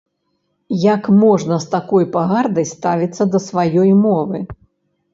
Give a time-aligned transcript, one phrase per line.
[0.83, 4.47] Як можна з такой пагардай ставіцца да сваёй мовы?